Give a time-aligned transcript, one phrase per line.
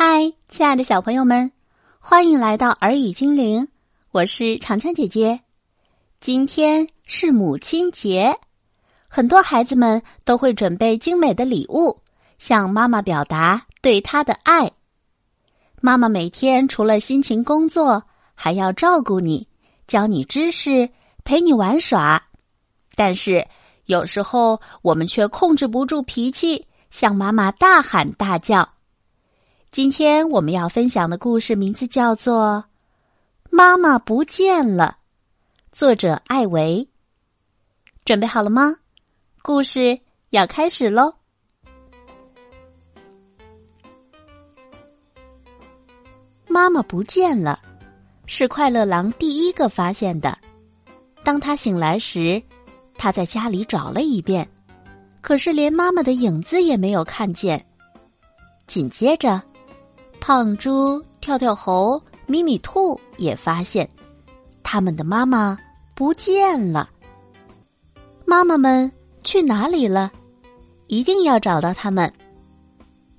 [0.00, 1.50] 嗨，亲爱的小朋友们，
[1.98, 3.66] 欢迎来到耳语精灵，
[4.12, 5.40] 我是长枪姐姐。
[6.20, 8.32] 今天是母亲节，
[9.08, 12.00] 很多孩子们都会准备精美的礼物，
[12.38, 14.70] 向妈妈表达对她的爱。
[15.80, 18.00] 妈妈每天除了辛勤工作，
[18.36, 19.48] 还要照顾你，
[19.88, 20.88] 教你知识，
[21.24, 22.22] 陪你玩耍。
[22.94, 23.44] 但是
[23.86, 28.77] 有时候我们却控制不住脾气，向妈妈大喊大叫。
[29.78, 32.64] 今天我们要分享的故事名字叫做
[33.48, 34.96] 《妈妈不见了》，
[35.70, 36.88] 作者艾维。
[38.04, 38.74] 准备好了吗？
[39.40, 39.96] 故事
[40.30, 41.14] 要开始喽！
[46.48, 47.60] 妈妈不见了，
[48.26, 50.36] 是快乐狼第一个发现的。
[51.22, 52.42] 当他醒来时，
[52.96, 54.44] 他在家里找了一遍，
[55.20, 57.64] 可是连妈妈的影子也没有看见。
[58.66, 59.40] 紧接着。
[60.20, 63.88] 胖猪、跳跳猴、咪咪兔也发现，
[64.62, 65.58] 他们的妈妈
[65.94, 66.88] 不见了。
[68.24, 68.90] 妈妈们
[69.24, 70.12] 去哪里了？
[70.86, 72.12] 一定要找到他们。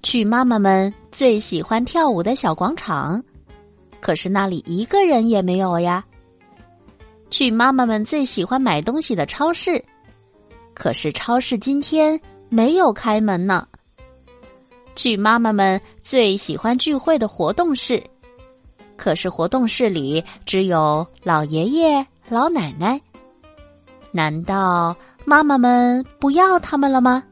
[0.01, 3.21] 去妈妈们最喜欢跳舞的小广场，
[3.99, 6.03] 可是那里一个人也没有呀。
[7.29, 9.83] 去妈妈们最喜欢买东西的超市，
[10.73, 13.67] 可是超市今天没有开门呢。
[15.01, 18.03] 去妈妈们最喜欢聚会的活动室，
[18.97, 22.99] 可是活动室里只有老爷爷、老奶奶。
[24.11, 27.23] 难道妈妈们不要他们了吗？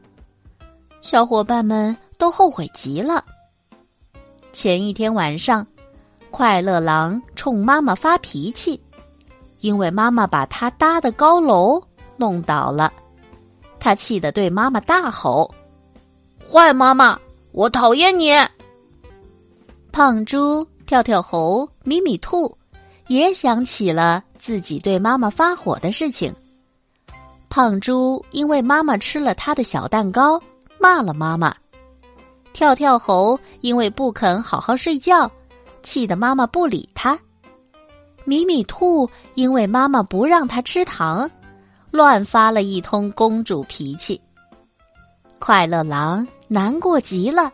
[1.02, 3.22] 小伙伴们都后悔极了。
[4.50, 5.66] 前一天晚上，
[6.30, 8.80] 快乐狼冲妈妈发脾气，
[9.60, 11.82] 因为妈妈把他搭的高楼
[12.16, 12.90] 弄倒了。
[13.78, 15.54] 他气得对妈妈大吼
[16.50, 17.20] ：“坏妈妈！”
[17.58, 18.30] 我讨厌你，
[19.90, 22.56] 胖猪、跳跳猴、咪咪兔
[23.08, 26.32] 也想起了自己对妈妈发火的事情。
[27.48, 30.40] 胖猪因为妈妈吃了他的小蛋糕，
[30.78, 31.52] 骂了妈妈；
[32.52, 35.28] 跳跳猴因为不肯好好睡觉，
[35.82, 37.18] 气得妈妈不理他；
[38.24, 41.28] 咪咪兔因为妈妈不让他吃糖，
[41.90, 44.20] 乱发了一通公主脾气。
[45.40, 46.24] 快乐狼。
[46.48, 47.52] 难过极了，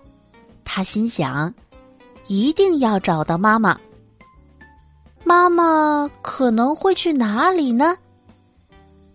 [0.64, 1.52] 他心想：
[2.28, 3.78] 一定要找到妈妈。
[5.24, 7.96] 妈妈可能会去哪里呢？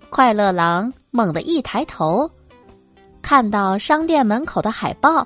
[0.10, 2.30] 快乐狼猛地一抬头，
[3.22, 5.26] 看到商店门口的海报，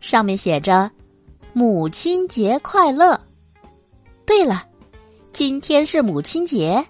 [0.00, 0.90] 上面写着
[1.52, 3.20] “母亲节快乐”。
[4.24, 4.64] 对了，
[5.32, 6.82] 今天是母亲节，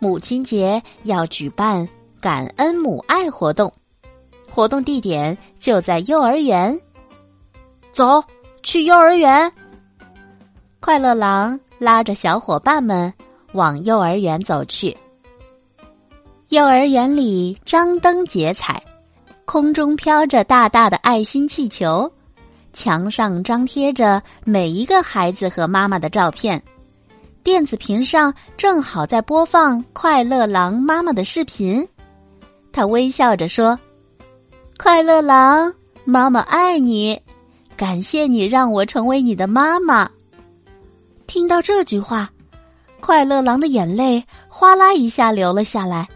[0.00, 1.88] 母亲节要举办
[2.20, 3.72] 感恩母爱活动。
[4.58, 6.76] 活动地点就在幼儿园，
[7.92, 8.20] 走
[8.60, 9.52] 去幼儿园。
[10.80, 13.14] 快乐狼拉着小伙伴们
[13.52, 14.96] 往幼儿园走去。
[16.48, 18.82] 幼儿园里张灯结彩，
[19.44, 22.12] 空中飘着大大的爱心气球，
[22.72, 26.60] 墙上张贴着每一个孩子和妈妈的照片，
[27.44, 31.88] 电子屏上正好在播放快乐狼妈妈的视频。
[32.72, 33.78] 他微笑着说。
[34.78, 35.74] 快乐狼，
[36.04, 37.20] 妈妈爱你，
[37.76, 40.08] 感谢你让我成为你的妈妈。
[41.26, 42.30] 听到这句话，
[43.00, 46.08] 快乐狼的眼泪哗啦一下流了下来。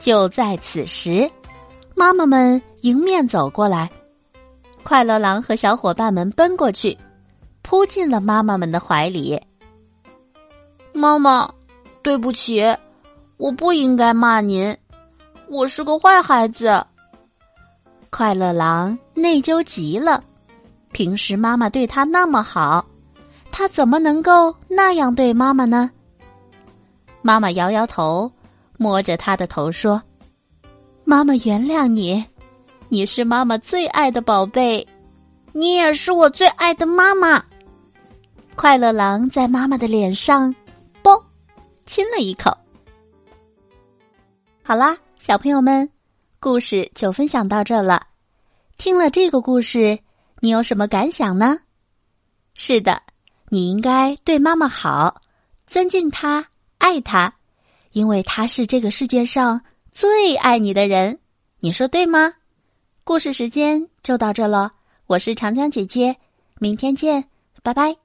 [0.00, 1.30] 就在此时，
[1.94, 3.88] 妈妈们迎面走过来，
[4.82, 6.98] 快乐狼和小伙伴们奔过去，
[7.62, 9.40] 扑进了妈妈们的怀里。
[10.92, 11.48] 妈妈，
[12.02, 12.62] 对不起，
[13.36, 14.76] 我不应该骂您，
[15.48, 16.84] 我是个坏孩子。
[18.16, 20.22] 快乐狼内疚极了，
[20.92, 22.86] 平时妈妈对他那么好，
[23.50, 25.90] 他怎么能够那样对妈妈呢？
[27.22, 28.30] 妈妈摇摇头，
[28.78, 30.00] 摸着他的头说
[31.02, 32.24] ：“妈妈原谅你，
[32.88, 34.86] 你是妈妈最爱的宝贝，
[35.50, 37.44] 你也是我最爱的妈妈。”
[38.54, 40.54] 快乐狼在妈妈的脸上，
[41.02, 41.20] 啵，
[41.84, 42.56] 亲了一口。
[44.62, 45.93] 好啦，小朋友们。
[46.44, 48.08] 故事就分享到这了。
[48.76, 49.98] 听了这个故事，
[50.40, 51.60] 你有什么感想呢？
[52.52, 53.00] 是的，
[53.48, 55.22] 你应该对妈妈好，
[55.64, 56.46] 尊敬她，
[56.76, 57.32] 爱她，
[57.92, 59.58] 因为她是这个世界上
[59.90, 61.18] 最爱你的人。
[61.60, 62.34] 你说对吗？
[63.04, 64.70] 故事时间就到这了，
[65.06, 66.14] 我是长江姐姐，
[66.58, 67.24] 明天见，
[67.62, 68.03] 拜拜。